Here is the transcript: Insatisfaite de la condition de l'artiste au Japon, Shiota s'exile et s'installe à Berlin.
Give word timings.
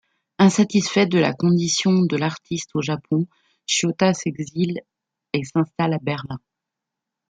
Insatisfaite 0.39 1.09
de 1.11 1.19
la 1.19 1.31
condition 1.31 1.91
de 2.01 2.17
l'artiste 2.17 2.71
au 2.73 2.81
Japon, 2.81 3.27
Shiota 3.67 4.15
s'exile 4.15 4.79
et 5.31 5.43
s'installe 5.43 5.93
à 5.93 5.99
Berlin. 5.99 6.39